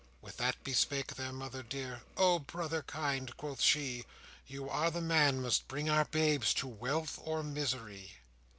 With 0.19 0.37
that 0.37 0.63
bespake 0.63 1.13
their 1.13 1.31
mother 1.31 1.61
dear: 1.61 2.01
"O 2.17 2.39
brother 2.39 2.81
kind," 2.81 3.37
quoth 3.37 3.61
she, 3.61 4.03
"You 4.47 4.67
are 4.67 4.89
the 4.89 4.99
man 4.99 5.43
must 5.43 5.67
bring 5.67 5.91
our 5.91 6.05
babes 6.05 6.55
To 6.55 6.67
wealth 6.67 7.19
or 7.21 7.43
misery. 7.43 8.13